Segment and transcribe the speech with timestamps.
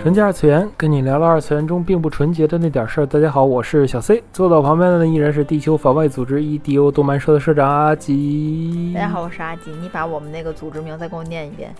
[0.00, 3.06] 纯洁二次元，跟你聊聊二次元中并不纯洁的那点事儿。
[3.06, 8.92] 大家好，我是小 C，坐到我旁边的呢依然是地球防卫组织 EDO 动漫社的社长阿吉。
[8.94, 9.70] 大家好，我是阿吉。
[9.72, 11.70] 你把我们那个组织名再给我念一遍。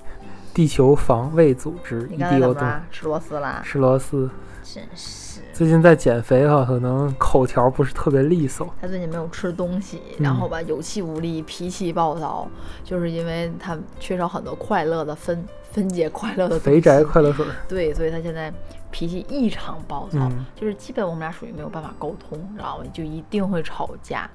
[0.53, 2.83] 地球防卫组织你刚才怎 EDO 动么？
[2.91, 3.63] 吃螺丝啦？
[3.65, 4.31] 吃螺丝。
[4.63, 5.41] 真是。
[5.53, 8.73] 最近在减肥哈，可能口条不是特别利索。
[8.81, 12.49] 他最近没有吃东西，嗯然后吧有气无力、脾气暴躁，
[12.85, 18.53] 就是因为他缺少很多快乐的分分解快乐的肥宅快乐水儿，对，所以他现在
[18.91, 22.85] 脾气异常暴躁，嗯就是基本我们俩属于没有办法沟通，你知道吗？
[22.93, 24.31] 就一定会吵架。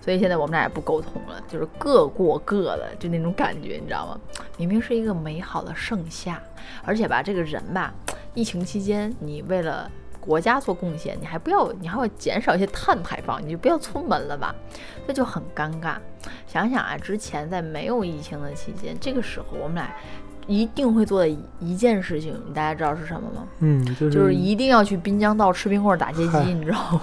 [0.00, 4.20] 所以现在我们俩也不沟通了，就是各过各的，就那种感觉，你知道吗？
[4.56, 6.40] 明明是一个美好的盛夏，
[6.84, 7.92] 而且吧，这个人吧，
[8.34, 14.54] 疫情期间你为了国家做贡献，你还不要，你还要减少一些碳排放，你就不要出门了吧，
[15.06, 15.96] 这就很尴尬。
[16.46, 19.90] 想想啊，之前在没有疫情的期间，这个时候我们俩
[20.46, 23.46] 一定会做的一一件事情，大家知道是什么吗？
[23.60, 27.02] 嗯，就是就是一定要去滨江道吃冰棍儿打街机，你知道吗？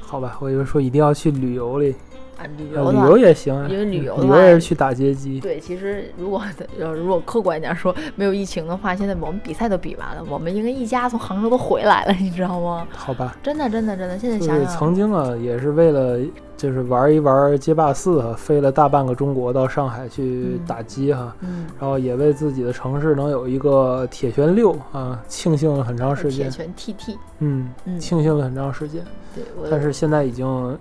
[0.00, 1.94] 好吧，我以为说一定要去旅游里，
[2.38, 5.40] 啊，旅啊旅游也行啊，因为旅游的旅游也是去打街机。
[5.40, 6.40] 对，其实如果
[6.78, 12.86] 呃如果客观一点说，没有疫情的话，现在我们比赛都比完了，我们应该一家从杭州都回来了，你知道吗？
[12.92, 16.18] 好吧，真的，真的，真的，现在就是想想，曾经啊，也是为了
[16.56, 30.76] 就是玩一玩街霸四啊，飞了大半个中国到上海去嗯打机哈，嗯，然后也为自己的城市能有一个铁拳六啊，庆幸了很长时间，铁拳 TT，嗯，嗯，庆幸了很长时间，对，但是现在已经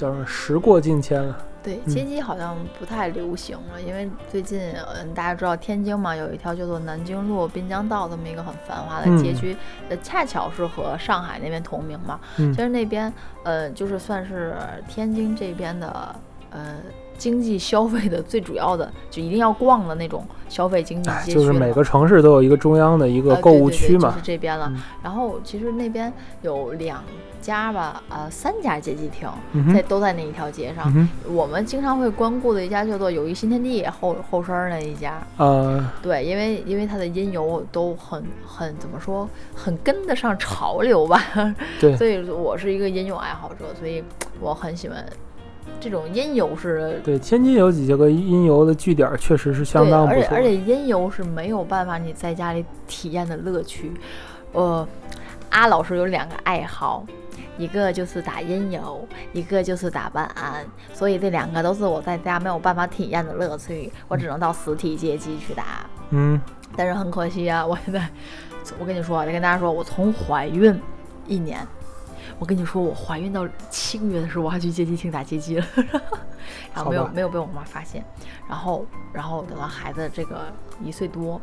[0.00, 4.58] 叫什么时过境迁了，对，嗯街机好像不太流行了，因为最近，
[4.94, 9.56] 嗯，大家知道天津嘛，有一条叫做南京路滨江道这么一个很繁华的街嗯区，
[9.90, 12.18] 呃，恰巧是和上海那边同名嘛。
[12.38, 13.12] 嗯其实那边，
[13.42, 14.54] 呃，就是算是
[14.88, 16.16] 天津这边的，
[16.48, 16.76] 呃，
[17.18, 21.44] 经济消费的最主要的，就一定要逛的那种消费经济哎，街区了。
[21.44, 24.66] 就是每个城市都有一个中央的一个呃购对对对物区嘛就是，这边了。
[24.74, 26.10] 嗯然后其实那边
[26.40, 27.04] 有两
[27.40, 29.28] 家吧，呃，三家街机厅，
[29.72, 30.92] 在都在那一条街上。
[30.94, 41.22] 嗯我们经常会光顾的一家叫做友谊新天地后后身儿那一家，哼，呃，对，因为因为它的音游都很很怎么说，很跟得上潮流吧，
[41.80, 44.02] 对所以我是一个音游爱好者，所以
[44.40, 45.04] 我很喜欢
[45.80, 47.00] 这种音游是。
[47.04, 50.42] 对，天津有几个音游的据点，确实是相对，当不错而且而。
[50.42, 53.92] 且音游是没有办法你在家里体验的乐趣。
[54.52, 54.86] 呃，
[55.50, 57.06] 阿老师有两个爱好，
[57.58, 65.86] 一个就是打音游，一个就是打万安，所以这两个都是我在家没有办法体验的乐趣，我只能到实体街机去打。
[66.10, 66.40] 嗯，
[66.76, 68.08] 但是很可惜啊，我现在，
[68.78, 70.80] 我跟你说，我跟大家说，我从怀孕
[71.26, 71.66] 一年，
[72.38, 75.66] 我跟你说，我怀孕到七个月的时候，我还去街机厅打街机了，
[76.74, 78.04] 然后没有没有被我妈发现，
[78.48, 80.52] 然后然后等到孩子这个
[80.82, 81.40] 一岁多，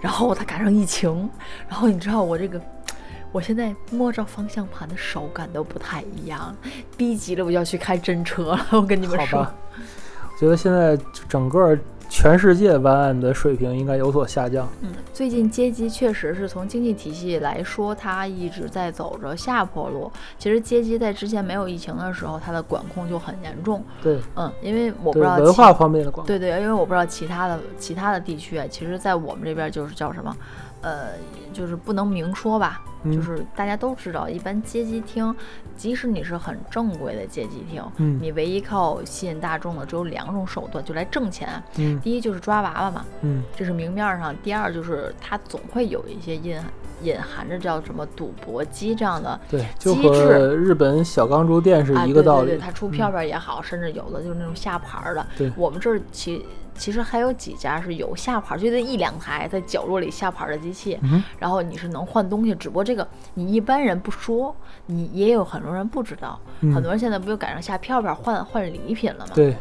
[0.00, 1.28] 然后他赶上疫情，
[1.68, 2.60] 然后你知道我这个。
[3.32, 6.56] 我现在摸着方向盘的手感都不太一样，
[6.96, 8.66] 逼急了我就要去开真车了。
[8.70, 9.54] 我跟你们说吧，，
[10.32, 11.76] 我觉得现在整个
[12.08, 14.66] 全世界湾岸的水平应该有所下降。
[14.80, 20.10] 嗯，最近阶级确实是从经济体系来说，它一直在走着下坡路。
[20.38, 23.84] 其实阶级在之前没有疫情的时候，它的管控就很严重。
[24.02, 26.26] 对嗯，因为我不，知道文化方面的管控。
[26.26, 30.34] 对对，因为我不知道其他的其他的地区啊，其实在我们这边就是叫什么，
[30.80, 31.10] 呃，
[31.52, 35.34] 就是不能明说吧，就嗯是大家都知道，一般街机厅，
[35.76, 38.18] 即使你是很正规的街机厅，嗯。
[38.22, 41.62] 你唯一靠吸引大众的只有两种手段，就来挣钱。
[41.76, 41.98] 嗯。
[42.00, 46.70] 第一就是抓娃娃嘛，嗯，这是明面儿上；第二就是它总会有一些隐含
[47.02, 52.46] 隐含着叫什么赌博机这样的对，就和日本小钢珠店是啊，一个道理。
[52.48, 55.26] 对对对，它出票票也好，甚至有的就是那种下牌儿的。
[55.36, 55.52] 对。
[55.56, 56.44] 我们这儿其
[56.78, 64.54] 其实还有几家是有下盘儿，就这一两台在角落里下盘儿的机器，嗯然后你是能换东西，只不过这个你一般人不说，
[64.86, 66.38] 你也有很多人不知道。
[66.60, 69.32] 嗯很多人现在不就赶上下票票换换礼品了吗？
[69.34, 69.56] 对，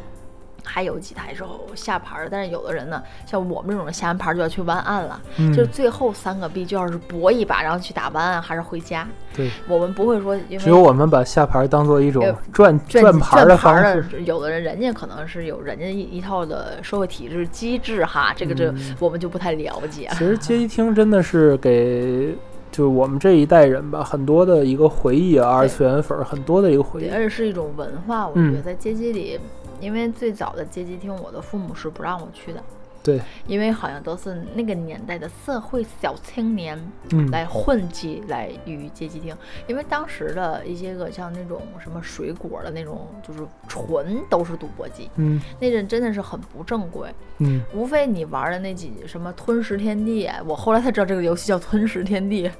[0.63, 1.43] 还有几台是
[1.75, 9.07] 下盘儿，但是有的人呢，像我们这种下完盘儿就要去湾岸了，嗯就是最后三个币就要是搏一把，然后去打湾岸还是回家。
[9.35, 14.05] 对，我们不会说因为只有我们把下盘当做一种呃转转转盘的方式。
[14.23, 20.07] 有的人人家可能是有人家一一套的社会体制机制哈，这个这个嗯我们就不太了解。
[20.11, 22.35] 其实街机厅真的是给
[22.71, 27.09] 就是我们这一代人吧，很多的一个回忆啊，二次元粉儿很多的一个回，忆。
[27.09, 29.39] 而且是一种文化，我嗯觉得在街机里，
[29.79, 32.63] 因为最早的街机厅，我的父母是不让我去的，
[33.03, 36.77] 对，因为好像都是那个年代的社会小青年
[37.11, 39.35] 嗯，来混迹来于街机厅，
[39.67, 52.51] 因为当时的一些个像那种什么水果的那种，就是纯都是赌博机，嗯那阵真的是很不正规，嗯，无非你玩的那几什么吞食天地，我后来才知道这个游戏叫吞食天地。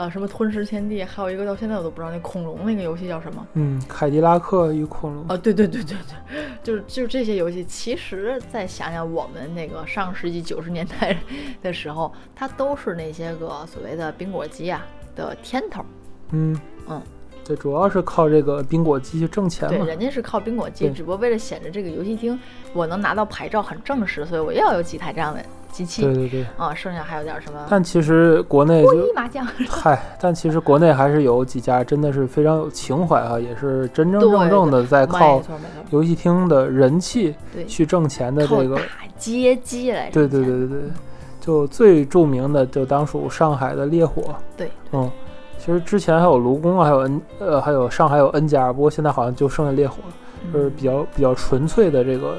[0.00, 3.46] 呃，什么吞食天地，还有一个到现在我都不知道那恐龙那个游戏叫什么。
[3.52, 5.28] 嗯，凯迪拉克与恐龙。
[5.28, 11.14] 啊，对对对对对，就是就是这些游戏，其实再想想我们那个上世纪九十年代
[11.60, 15.84] 的时候，它都是那些个所谓的冰果机啊的天头。
[16.30, 16.58] 嗯
[16.88, 17.02] 嗯，
[17.44, 22.40] 对，主要是靠这个冰果机去挣钱对，人家是靠冰果机，只不过为了显着这个游戏厅
[22.72, 26.02] 我能拿到牌照很正式，所以我又要有几台这样的机器。
[26.02, 26.46] 对对对。
[26.56, 29.46] 啊，剩下还有点什么但其实国内就麻将。
[29.68, 35.42] 嗨，但其实国内还是有几家真的是非常有情怀啊，也是真真正正的在靠
[35.90, 37.34] 游戏厅的人气，
[37.66, 38.76] 去挣钱的这个。
[38.76, 38.82] 打
[39.16, 40.80] 街机来对对对对对，
[41.40, 44.34] 就最著名的就当属上海的烈火。
[44.56, 45.10] 对嗯，
[45.58, 50.14] 其实之前还有卢工啊，还有 N 呃，还有上海有 N 家，不过现在好像就剩下烈火了，
[50.54, 52.38] 就是嗯比较比较纯粹的这个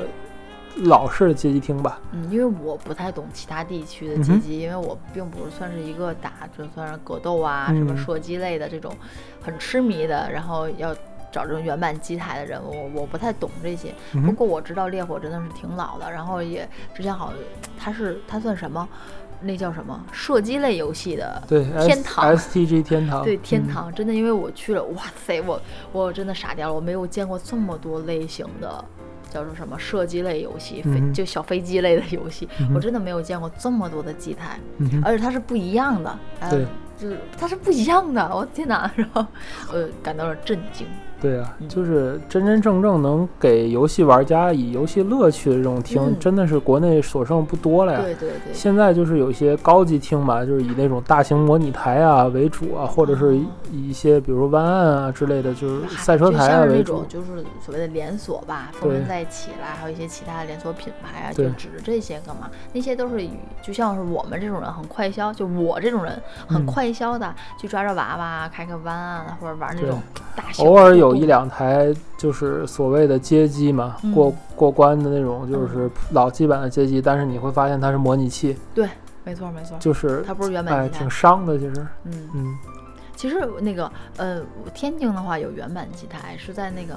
[0.77, 1.99] 老式的街机厅吧。
[2.11, 8.95] 嗯，因为我不太懂其他地区的街机，因为我并不是算是一个打就算是格斗啊、什么嗯射击类的这种
[9.41, 10.93] 很痴迷的，然后要
[11.31, 13.93] 找这种原版机台的人，我我不太懂这些。
[14.25, 17.35] 不过我知道烈火真的是挺老的，然后也之前好像
[17.77, 18.87] 它是它算什么？
[19.43, 19.99] 那叫什么？
[20.11, 22.25] 射击类游戏的对，天堂。
[22.25, 25.59] S T G 天堂，对天嗯堂，真的，因为我去了，哇塞，我
[25.91, 28.85] 我真的傻掉了，我没有见过这么多类型的，
[29.31, 36.65] 叫做什么射击类游戏，飞嗯就小飞机类的游戏，嗯我真的没有见过这么多的机台，嗯而且它是不一样的，呃对，
[36.99, 39.25] 就是它是不一样的，我天哪，然后
[39.73, 40.85] 我感到了震惊，
[41.21, 41.69] 对啊，嗯。
[41.69, 46.15] 就是真真正正能给游戏玩家以游戏乐趣的这种厅，嗯。
[46.19, 48.01] 真的是国内所剩不多了呀。
[48.01, 53.37] 对对对，现在就是有一些高级厅吧，就是以那种大型模拟台啊为主啊，或者是
[53.71, 57.07] 一些比如说湾岸啊之类的，就是赛车台啊就像是为主那种。
[57.07, 58.97] 就是所谓的连锁吧，风对。
[58.97, 62.49] 人在一起啦，还有一些其他的连锁品牌啊，就指着这些干嘛？
[62.73, 63.29] 那些都是与
[63.61, 66.65] 就像是我们这种人很快消，就我这种人很嗯。
[66.65, 70.01] 快消的，去抓抓娃娃、开开弯啊，或者玩那种
[70.35, 74.11] 大型偶尔互动有一两台就是所谓的街机嘛，嗯。
[74.11, 78.87] 过过关的那种，就是老基版的街机，但是你会发现它是模拟器，对，
[79.23, 82.57] 没错没错，就是它不是原版哎机台挺伤的，其实，嗯，嗯。
[83.15, 84.41] 其实那个呃，
[84.73, 86.95] 天津的话有原版机台，是在那个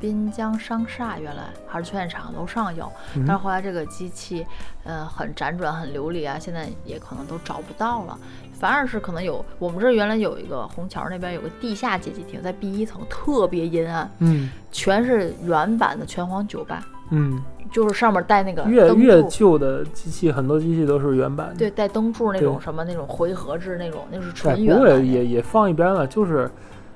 [0.00, 4.44] 滨江商厦，原来还是劝业场楼上有，嗯但是后来这个机器，
[4.84, 8.18] 呃，很辗转很流离啊，现在也可能都找不到了。
[8.52, 14.50] 反而是可能有，我们这儿原来有一个虹桥那边有个地下街机厅，在 B 一层，特别阴暗，嗯。
[14.70, 17.38] 全是原版的拳皇九八，嗯，
[17.70, 21.56] 就是上面带那个越越旧的机器，很多机器都是原版的。
[21.56, 25.04] 对，带灯柱那种什么那种回合制那种，那是哎，纯不过原版的。
[25.04, 26.50] 也也放一边了，就是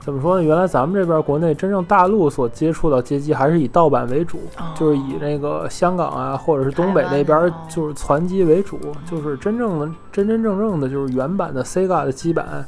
[0.06, 0.42] 怎么说呢？
[0.44, 12.64] 原来咱们这边国内真正大陆所接触到街机，还是以盗版为主，哦就是以那个香港啊，或者是东北那边就是攒机为主，就是真正的真真正正的就是原版的 Sega 的基版，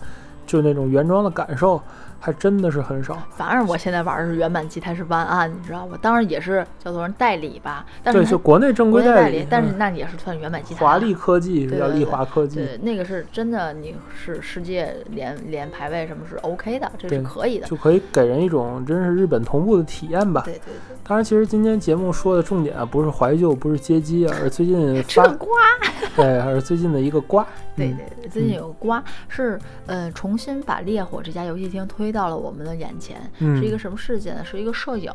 [0.48, 1.80] 就那种原装的感受，
[2.18, 3.16] 还真的是很少。
[3.36, 5.96] 反正我现在玩的是原版机台是万安，你知道吧？
[6.00, 10.80] 当然也是叫做人代理吧，但是对，就国内正国规理代理，，但是嗯那也是算原版机台。
[10.84, 17.66] 华丽科技是叫丽华科技，对，那个是真的，你是世界连连排位什么是 OK 的，这是可以的。
[17.66, 20.40] 就可以给人一种真是日本同步的体验吧。
[20.46, 25.48] 对对对，当然，其实今天节目说的重点啊，不是怀旧，不是街机，而是最近 发瓜。
[26.16, 27.46] 对，而是最近的一个瓜。
[27.76, 34.44] 对嗯对对，最近有个瓜是呃重新把烈火这家游戏厅推到了我们的眼前，嗯是一个什么事件呢？
[34.44, 35.12] 是一个摄影，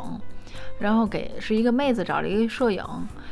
[0.78, 2.84] 然后给是一个妹子找了一个摄影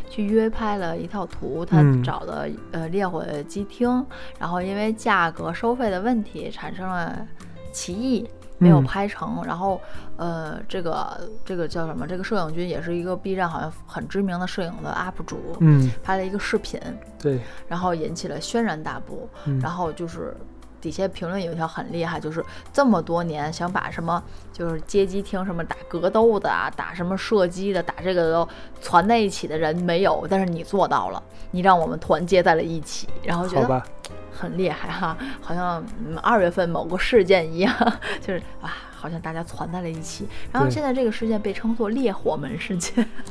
[0.10, 4.06] 去约拍了一套图，她嗯找的呃烈火的机厅，
[4.40, 7.28] 然后因为价格收费的问题产生了
[7.74, 8.28] 歧义。
[8.58, 9.82] 没有嗯拍成，然后，
[10.18, 12.06] 呃，这个这个叫什么？
[12.06, 16.80] 这个摄影君也是一个 B 站好像很知名的摄影的 UP 主，嗯，拍了一个视频，
[17.20, 19.28] 对，然后引起了轩然大波。
[19.46, 20.38] 嗯然后就是
[20.82, 24.22] 底下评论有一条很厉害，就是这么多年想把什么
[24.52, 28.50] 就是街机厅什么打格斗的啊，打什么射击的，打这个都
[28.82, 31.22] 攒在一起的人没有，但是你做到了，
[31.52, 33.84] 你让我们团结在了一起，然后觉得，
[34.32, 37.74] 很厉害哈，好像嗯二月份某个事件一样，
[38.20, 40.28] 就是啊，好像大家攒在了一起。
[40.52, 43.08] 然后现在这个事件被称作烈火门事件，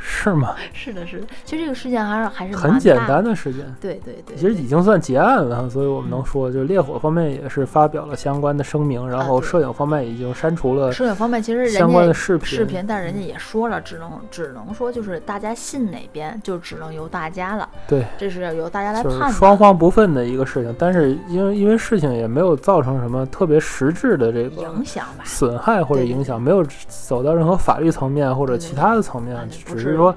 [0.00, 0.54] 是吗？
[0.72, 3.64] 是的，是的，其实这个事件还是还是很简单的事件。
[3.80, 6.10] 对对对，其实已经算结案了，所以我们嗯。
[6.10, 12.46] 能说，就是烈火方面也是发表了相关的声明，然后摄影方面已经删除了摄影方面其实相关的视频。
[12.46, 19.32] 视频，但是人家也说了，只能只能说就是大家信哪边，就只能由大家了，对，这是由大家来就是判断。
[19.32, 30.14] 双方不忿的一个事情，但是因为因为事情也没有造成什么特别实质的这个影响吧，损害或者影响，没有走到任何法律层面或者其他的层面啊，不是只是说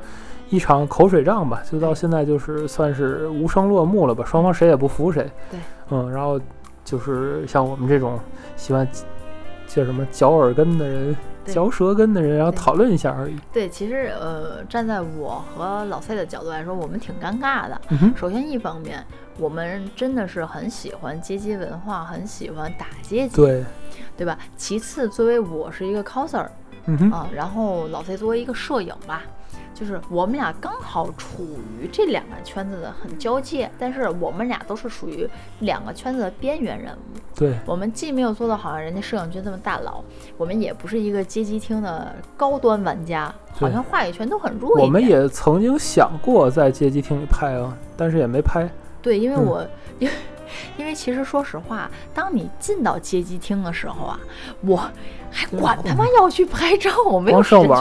[0.50, 5.30] 一场口水仗吧，就到现在就是算是无声落幕了吧，双方谁也不服谁。
[5.50, 6.40] 对，嗯，然后
[6.86, 8.20] 就是像我们这种
[8.56, 8.88] 喜欢
[9.68, 11.16] 叫什么嚼耳根的人、
[11.46, 13.36] 嚼舌根的人，然后讨论一下而已。
[13.52, 17.82] 对，其实呃，站在我和老 C 的角度来说，我们挺尴尬的。
[17.90, 19.04] 嗯哼，首先，一方面，
[19.40, 23.64] 我们真的是很喜欢阶级文化，很喜欢打阶级，对，
[24.16, 24.38] 对吧？
[24.56, 26.46] 其次，作为我是一个 coser
[26.86, 29.24] 嗯哼，啊，然后老 C 作为一个摄影吧，
[29.74, 31.44] 就是我们俩刚好处
[31.80, 35.28] 于这两个圈子的很交界，但是我们俩都是属于
[35.60, 37.20] 两个圈子的边缘人物。
[37.36, 40.04] 对，我们既没有做到好像人家摄影圈这么大佬，
[40.38, 44.80] 我们也不是一个街机厅的高端玩家，好像话语权都很弱。
[44.80, 48.70] 我们也曾经想过在街机厅里拍啊，但是也没拍。
[49.02, 49.68] 对，因为嗯我，
[50.00, 50.14] 因为
[50.78, 54.20] 因为其实说实话，当你进到街机厅的时候啊，
[54.62, 54.90] 我
[55.32, 57.74] 还管他妈要去拍照，我没有时间去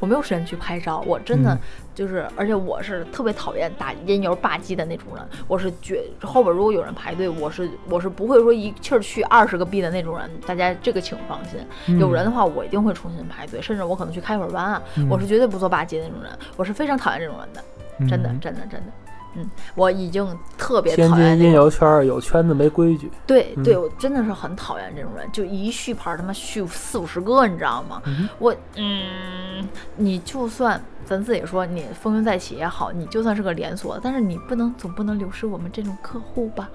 [0.00, 1.58] 我没有时间去拍照，我真的嗯
[1.94, 11.58] 就是，而且我是特别讨厌打烟油霸机的那种人，我是绝后边如果有人排队，我是我是不会说一气儿去二十个币的那种人，大家这个请放心。
[11.98, 17.64] 有人的话，我一定会重新排队，甚至我可能去开会儿班啊，嗯我是绝对不做霸机的那种人，我是非常讨厌这种人的，
[18.08, 18.86] 真的嗯真的真的。
[19.34, 23.06] 嗯，我已经特别讨厌那种游圈儿有圈子没规矩。
[23.08, 28.02] 嗯对对，我真的是很讨厌这种人，就一续牌儿他妈续四五十个，你知道吗？
[28.06, 36.70] 嗯我嗯，你就算咱自己说你风云再起也好，你就算是个连锁，但是你不能总不能流失我们这种客户吧？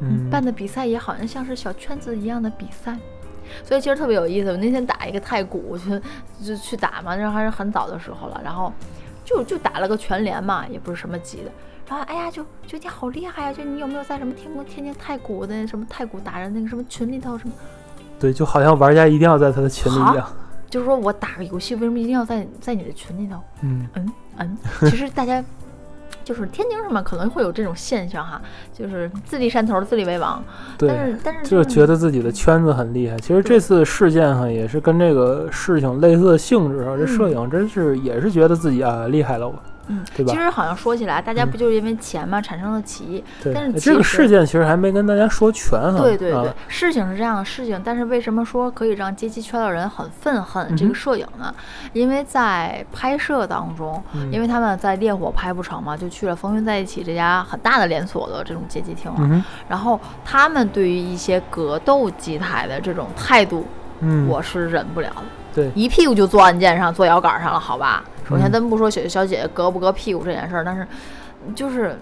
[0.00, 2.96] 嗯，办的比赛也好像像是小圈子一样的比赛。
[3.64, 4.50] 所以其实特别有意思。
[4.50, 5.98] 我那天打一个太古，我就
[6.44, 8.72] 就去打嘛，那还是很早的时候了，然后
[9.24, 11.50] 就就打了个全联嘛，也不是什么级的。
[11.88, 13.52] 然后哎呀，就就你好厉害呀！
[13.52, 17.54] 就你有没有在什么天宫天津太古的什么太古达人那个什么群里头什么？
[18.20, 20.28] 对，就好像玩家一定要在他的群里一样。
[20.68, 23.40] 就是说我打个游戏为什么一定要在在你的群里头？
[23.62, 25.42] 嗯，嗯嗯，其实大家
[26.22, 28.38] 就是天津什么可能会有这种现象哈，
[28.70, 30.44] 就是自立山头自立为王，
[30.76, 33.16] 但对，是但是就觉得自己的圈子很厉害。
[33.16, 36.94] 其实这次事件哈，也是跟这个事情类似的性质啊。
[36.98, 39.54] 这摄影真是也是觉得自己啊厉害了，我，
[39.88, 40.38] 嗯，对吧其？
[40.38, 43.24] 实好像说起来，大家嗯不就是因为钱嘛产生了歧义？
[43.42, 45.98] 对但是，这个事件其实还没跟大家说全哈。
[46.00, 51.54] 对对对啊，事情是这样的事情，但是为什么说可以让街机圈的人很愤恨这个摄影呢？
[51.92, 59.18] 因为在拍摄当中，嗯因为他们在烈火拍不成嘛，就去了风云在一起这家很大的连锁的这种街机厅了。
[59.20, 63.66] 嗯，然后他们对于一些格斗机台的这种态度，
[64.00, 65.22] 嗯，我是忍不了的。
[65.54, 68.04] 对，一屁股就坐按键上，坐摇杆上了，好吧？
[68.28, 70.86] 首先，嗯咱不说小小姐姐割不割屁股这件事儿，但是
[71.54, 71.98] 就是，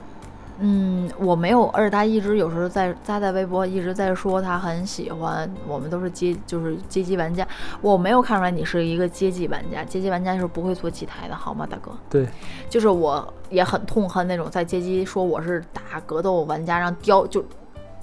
[0.59, 7.47] 嗯，我没有，而且他一直有时候在他在微博一直在说他很喜欢我们都是街就是街机玩家，
[7.81, 11.93] 我没有看出来你是一个街机玩家，街机玩家是不会做机台的，好吗，大哥？
[12.11, 12.27] 对，
[12.69, 17.45] 就是我也很痛恨那种在街机说我是打格斗玩家，让叼就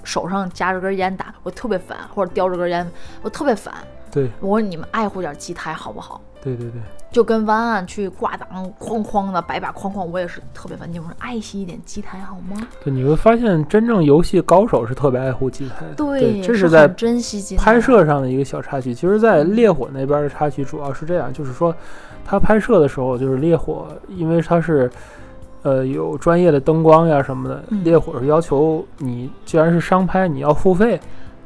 [0.02, 2.90] 手上夹着根烟打，我特别烦，或者叼着根烟，
[3.20, 3.74] 我特别烦。
[4.10, 6.20] 对，我说你们爱护点机台好不好？
[6.44, 8.48] 对对对，就跟湾岸去挂档
[8.78, 10.86] 哐哐的摆把哐哐，我也是特别烦。
[10.92, 12.60] 你们说爱惜一点机台好吗？
[12.84, 15.94] 对，你会发现真正游戏高手是特别爱护机台的。
[15.96, 18.92] 对，这是在珍惜机台拍摄上的一个小插曲。
[18.92, 21.74] 其实，在烈火那边的插曲主要是这样，就是说，
[22.24, 24.90] 他拍摄的时候，就是烈火，因为它是。
[25.62, 31.00] 呃，有专业的灯光呀什么的，嗯烈火是要求你，既然是商拍，你要付费。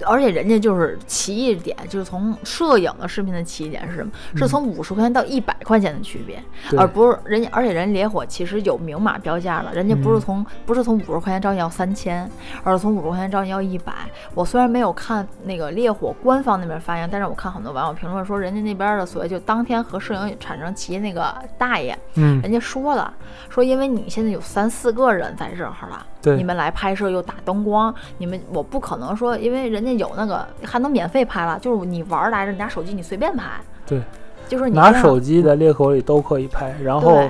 [0.06, 4.10] 而且人家就是奇异点，就是从摄影的视频的奇异点是什么？
[4.36, 12.30] 是从五十块钱到一百块钱的区别，对而不是人家，而且人烈火其实有明码标价了，人家不是嗯从、不是从五十块钱找你要三千，
[12.62, 13.92] 而是从五十块钱找你要一百。
[14.34, 23.12] 我虽然没有看那个烈火官方那边发言，但是我看很多网友评论说，人家那边的所谓就当天和摄影产生歧义那个大爷，嗯人家说了，
[23.48, 33.44] 说因为你现在有三四个人在这儿了，对你们来拍摄又打灯光，你们我不可能说，因为人家有那个还能免费拍了，就是你玩儿来着，你拿手机你随便拍。
[33.86, 34.02] 对，
[34.48, 37.22] 就是你拿手机在裂口里都可以拍，然后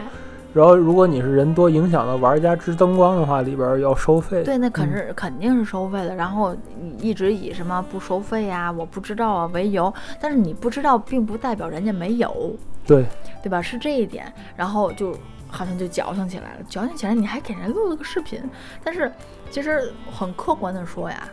[0.55, 4.43] 然后如果你是人多影响到玩家之灯光的话，里边儿要收费。
[4.43, 6.17] 对，那肯嗯是、肯定是收费的。
[6.17, 13.05] 然后你一直以什么不收费呀、我不知道啊为由，但是你不知道，并不代表人家没有，对
[13.43, 13.61] 对吧？
[13.61, 15.15] 是这一点，然后就
[15.49, 16.63] 好像就矫情起来了。
[16.69, 18.43] 矫情起来，你还给人录了个视频，
[18.85, 19.13] 但是
[19.51, 21.29] 其实很客观的说呀，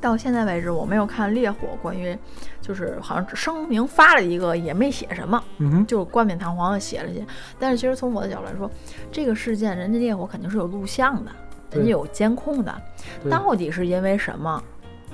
[0.00, 2.16] 到现在为止，我没有看烈火关于，
[2.60, 7.26] 就是好像声明发了一个，也没写什么，嗯哼，就是冠冕堂皇的写了些。
[7.58, 8.70] 但是其实从我的角度来说，
[9.10, 11.30] 这个事件人家烈火肯定是有录像的，
[11.72, 12.82] 人家有监控的，
[13.30, 14.62] 到底是因为什么？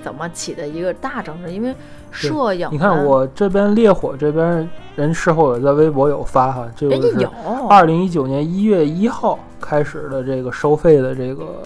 [0.03, 1.51] 怎么起的一个大争执？
[1.51, 1.75] 因为
[2.11, 7.27] 摄影，你看我这边烈火这边人事后有在微博有发哈，这个是
[7.69, 11.61] 二零一九年一月一号开始的这个收费的这个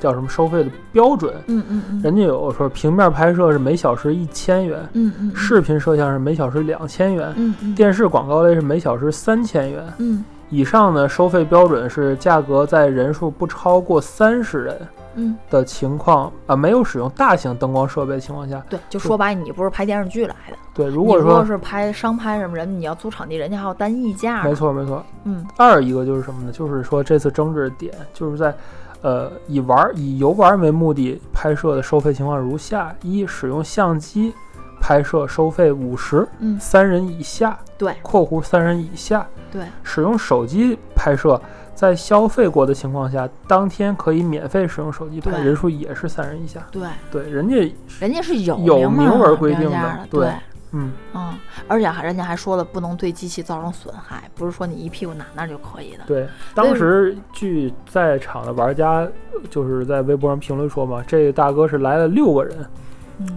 [0.00, 9.84] 叫什么收费的标准，嗯嗯嗯人家有说平面拍摄是每小时一千元，嗯嗯视频摄像是每小时两千元，嗯嗯电视广告类是每小时三千元。
[9.98, 25.02] 嗯以上呢，收费标准是价格在人数不超过三十人嗯，的情况啊，没有使用大型灯光设备的情况下，对，就说白，你不是拍电视剧来的，对，如如果说是拍商拍什么人，你要租场地，人家还要单溢价，没，错没错。
[25.24, 26.52] 嗯二一个就是什么呢？
[26.52, 28.54] 就是说这次争执的点就是在，
[29.00, 34.34] 呃，以玩儿以游玩儿为目的拍摄的收费情况如下：一、使用相机
[34.82, 39.20] 拍摄收费五十，嗯，三人以下对（括弧三人以下）；
[39.52, 41.40] 对，使用手机拍摄，
[41.72, 45.44] 在消费过的情况下，当天可以免费使用手机拍，对。
[45.44, 46.60] 人数也是三人以下。
[46.72, 50.20] 对，对，人家人家是有有明文规定的对。
[50.22, 50.32] 对。
[50.74, 51.34] 嗯，嗯，
[51.68, 56.04] 而且还人家还说了，不能对机器造成损害，不是说你一屁股拿那儿就可以的。
[56.06, 59.06] 对，当时据在场的玩家
[59.50, 62.66] 就是在微博上评论说嘛，这个大哥是来了六个人，嗯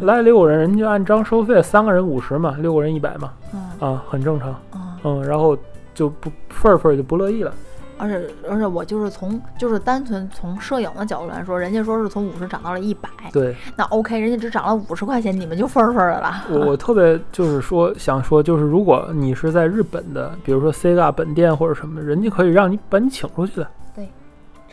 [0.01, 3.61] 来六个人，人就按张收费，三个人五十嘛，六个人一百嘛，嗯。
[3.79, 5.57] 啊，很正常，嗯，嗯，然后
[5.93, 7.53] 就不份儿份儿就不乐意了，
[7.97, 13.53] 而且而且我就是从就是单纯从摄影的角度来说，人家说是从五十涨到了一百，对。
[13.75, 16.45] 那 OK，人家只涨了五十块钱，你们就份儿分儿的了。
[16.49, 24.07] 我我特别就是说想说，就是如果你是在日本的，比如说 Sega 本店或者什么，人家可以让你把你请出去的，对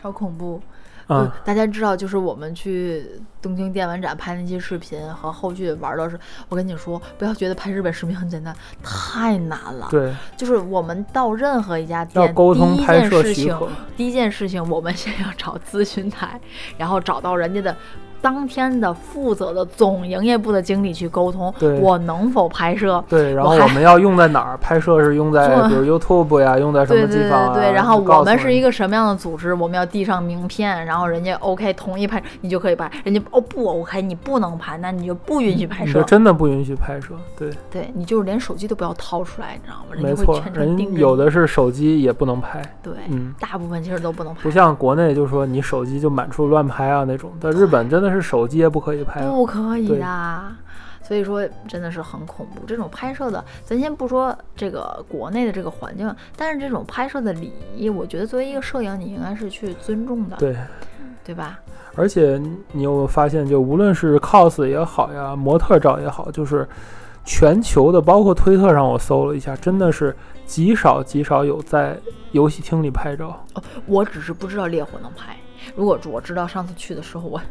[0.01, 0.61] 超恐怖！
[1.07, 1.25] 啊。
[1.25, 3.05] 就，大家知道，就是我们去
[3.41, 9.87] 东京电玩展拍那些视频和后续玩的是，我跟你说，不要觉得拍日本视频很简单，太难了。
[9.91, 13.57] 对，就是我们到任何一家店，沟通第一拍件事情，
[13.97, 16.39] 第一件事情，我们先要找咨询台，
[16.77, 17.75] 然后找到人家的
[18.23, 23.03] 当天的负责的总营业部的经理去沟通，对我能否拍摄。
[23.09, 27.53] 对，然后我们要用在哪儿拍摄是用在做比如 YouTube 呀，用在什对对对么地方啊？
[27.53, 29.53] 对，然后就告诉人我们是一个什么样的组织？
[29.53, 32.89] 我们要递上名片，然后人家 OK 同意拍，你就可以拍。
[33.03, 36.01] 人家哦不 OK，你不能拍，那你就不允许拍摄。
[36.03, 39.95] 真的不允许拍摄，对，对你就是连手机都不要掏出来，你知道吗？
[39.95, 44.49] 人没错人有的是手机也不能拍，对，嗯，大部分其实都不能拍不。
[44.49, 50.51] 像国内就说你手机就满处乱拍啊那种，在日本真的是手机也不可以拍啊，不可以对的。
[51.01, 52.61] 所以说真的是很恐怖。
[52.65, 60.55] 这种拍摄的，咱先不说这个国内的这个环境，但是这种拍摄的礼仪，我觉得作为一个摄影，你应该是去尊重的，对，
[61.23, 61.59] 对吧？
[61.95, 66.67] 而且你有没有发现，就无论是 cos 也好呀，模特照也好，就是
[67.25, 71.99] 全球的，包括推特上我搜了一下，真的是极少极少有在
[72.31, 73.45] 游戏厅里拍照。
[73.85, 75.35] 我只是不知道烈火能拍。
[75.75, 77.41] 如果我知道上次去的时候我，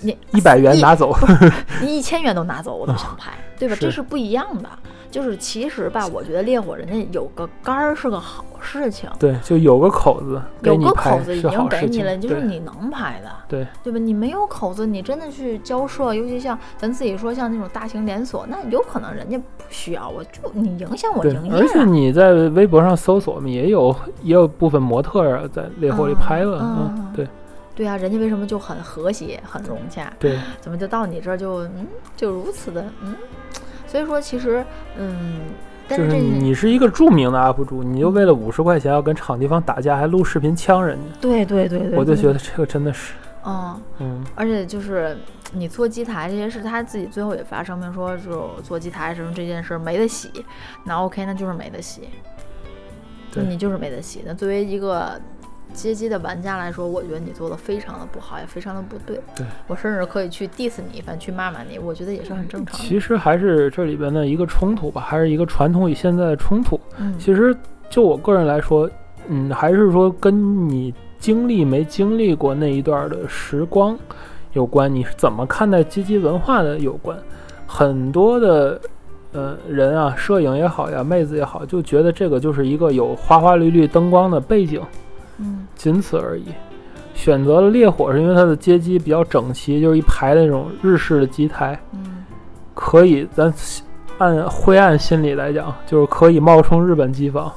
[0.00, 1.16] 你一百元拿走，
[1.80, 3.32] 你一千元都拿走，我都想拍，
[3.66, 3.74] 对吧？
[3.76, 4.68] 是这是不一样的。
[5.10, 11.68] 就是其实吧，我觉得烈火人家有个杆儿是个好事情，对，就有个口子有个口子已经。
[11.68, 13.98] 给你了，就是你能拍的，对对吧？
[13.98, 21.84] 你没有口子，你真的去交涉，尤其像咱自己说像那种大型连锁，那有可能人家不需要，我就你影响我对营，业而且啊。
[21.84, 27.28] 你在微博上搜索嘛，也有也有部分模特儿在烈火里拍了，嗯嗯嗯，对
[27.74, 30.12] 对啊，人家为什么就很和谐、很融洽？
[30.18, 33.16] 对，怎么就到你这儿就嗯就如此的嗯？
[33.86, 34.64] 所以说其实
[34.96, 35.40] 嗯，
[35.88, 43.80] 但就是是这你是一个著名的 UP 主，你就为了五十块钱要跟场地方打架，还录视频呛人家，对对对对，我就觉得这个真的是，嗯。
[43.98, 45.16] 嗯，而且就是
[45.52, 50.30] 你做机台这些事，他自己最后也发声明说，就做机台什么这件事儿没得洗，
[50.84, 52.08] 那 OK，那就是没得洗，
[53.34, 54.22] 那对你就是没得洗。
[54.26, 55.20] 那作为一个
[55.72, 59.20] 街机的玩家来说，我觉得你做的非常的不好，也非常的不对。
[59.34, 62.84] 对我甚至可以去 diss 你一番，去骂骂你，我觉得也是很正常的。
[62.84, 66.78] 其实还是这里边的一个冲突吧，还是一个传统与现在的冲突。
[66.98, 67.56] 嗯，其实
[67.88, 68.88] 就我个人来说，
[69.28, 73.98] 嗯，还是说跟你经历没经历过那一段的时光
[74.52, 77.18] 有关，你是怎么看待街机文化的有关。
[77.66, 78.80] 很多的
[79.32, 84.80] 呃人啊，摄影也好呀，妹子也好，就觉得这个就是一个有花花绿绿灯光的背景，
[85.38, 86.44] 嗯仅此而已。
[87.14, 92.24] 选择了烈火是因为它的街机比较整齐，就是一排那种日式的机台，嗯
[92.74, 93.52] 可以咱
[94.18, 97.52] 按灰暗心理来讲，就是可以冒充日本机房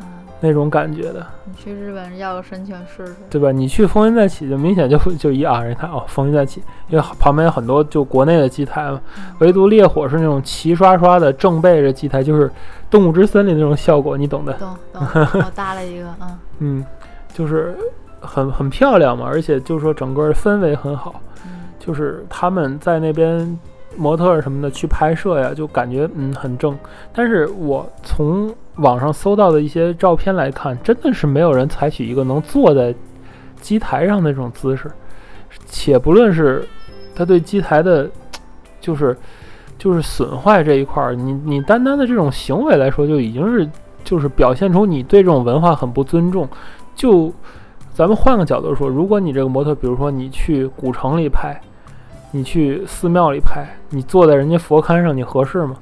[0.00, 0.06] 嗯，
[0.40, 1.26] 那种感觉的。
[1.46, 3.16] 你去日本要个申请试试。
[3.30, 3.50] 对吧？
[3.50, 9.00] 你去风云再起就明显就就一啊，人看哦，风云再起，因为旁边有很多就国内的机台嘛，
[9.38, 12.50] 唯独烈火是那种齐刷刷的正背着机台，就是
[12.90, 14.52] 动物之森里那种效果，你懂的。
[14.54, 15.02] 懂懂，
[15.40, 16.86] 我搭了一个，嗯嗯，
[17.40, 17.74] 就是
[18.20, 21.14] 很很漂亮嘛，而且就是说整个氛围很好，
[21.46, 23.58] 嗯就是他们在那边
[23.96, 26.78] 模特儿什么的去拍摄呀，就感觉嗯很正。
[27.14, 32.94] 但是我从网上搜到的一些照片来看，真的是没有人采取一个能坐在
[33.58, 34.90] 机台上的那种姿势，
[35.64, 36.62] 且不论是
[37.14, 38.06] 他对机台的，
[38.82, 39.16] 就是
[39.78, 43.66] 就是损坏这一块儿，你你单单的这种行为来说，就已经是
[44.04, 46.46] 就是表现出你对这种文化很不尊重。
[47.00, 47.32] 就
[47.94, 51.58] 咱们换个角度说，如果你这个模特，比如说你去古城里拍，
[52.30, 55.76] 你去寺庙里拍，你坐在人家佛龛上，你合适吗？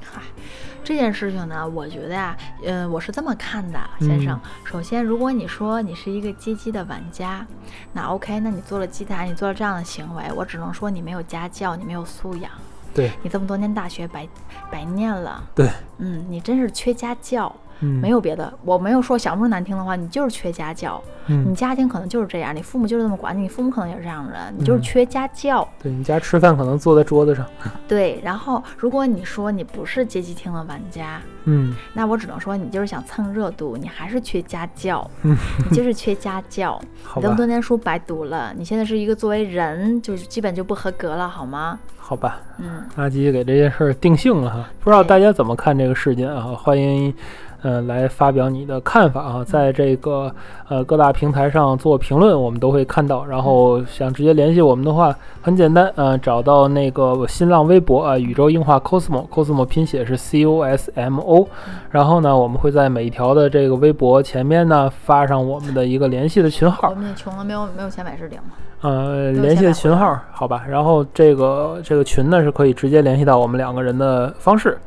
[0.85, 4.39] 这件事情呢，我觉得呀，呃，我是这么看的，先生。
[4.63, 7.45] 首先，如果你说你是一个街机的玩家，
[7.93, 12.49] 那 OK，那你做了机台，你做了这样的行为，我只能说你没有家教，你没有素养。
[12.95, 14.27] 对你这么多年大学白
[14.71, 15.43] 白念了。
[15.53, 18.53] 对，嗯，你真是缺家教，嗯，没有别的。
[18.65, 21.03] 我没有说想不出难听的话，你就是缺家教。
[21.27, 25.67] 你嗯，家庭可能就是这样，你父母就是这么管你，你父母可能也是这样的人，你就是嗯缺家教。
[25.83, 27.45] 对你家吃饭可能坐在桌子上，
[27.87, 35.37] 对，然后如果你说你不是街机厅的玩家，嗯，那我只能说你就是想蹭热度，你还是缺家教，嗯
[35.69, 36.81] 你就是缺家教。
[37.17, 41.79] 你这么，多年书白读了，你现在是一个作为人，就是基本就不合格了，好吗？
[41.99, 46.55] 好吧，嗯，阿吉给这件事儿定性了哈，不知道大家怎么看这个事件啊？
[46.59, 47.15] 欢迎，
[47.63, 50.33] 呃，来发表你的看法啊，在这个
[50.69, 53.25] 呃各大平台上做评论，我们都会看到。
[53.27, 61.49] 然后想直接联系我们的话，很简单，呃，找到那个新浪微博啊、宇宙硬化 cosmo，cosmo 拼写是 C O S M O，
[61.91, 68.55] 然后呢，我们会在每一条的这个微博前面呢发上我们的一个联系的群号我号，们也穷了，没有没有钱买置顶吗。
[68.81, 70.65] 呃，联系的群号，好吧。
[70.69, 74.79] 然后这个这个群呢是可以直接联系到我们两个人的方式，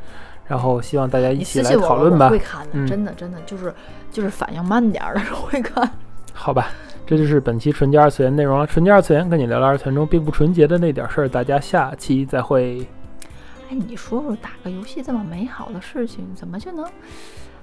[0.46, 2.38] 然后希望大家一起来讨论吧我会。
[2.38, 3.72] 看的，嗯真的真的就是
[4.10, 5.88] 就是反应慢点儿，但是会看。
[6.34, 6.68] 好吧，
[7.06, 8.66] 这就是本期纯洁二次元内容了。
[8.66, 12.86] 纯洁二次元跟你聊聊二次元中并不纯洁的那点事儿，大家下期再会。
[13.70, 16.84] 哎，你说说，打个游戏这么美好的事情，怎么就能？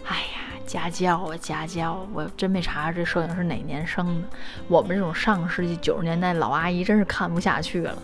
[0.05, 2.07] 哎呀，家教啊，家教！
[2.13, 4.27] 我真没查这摄影是哪年生的。
[4.67, 7.97] 我们这种上个世纪九十年代老阿姨真是看不下去了。